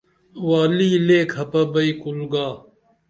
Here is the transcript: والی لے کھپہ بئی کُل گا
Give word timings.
والی 0.47 0.91
لے 1.07 1.19
کھپہ 1.31 1.61
بئی 1.71 1.91
کُل 2.01 2.19
گا 2.31 2.47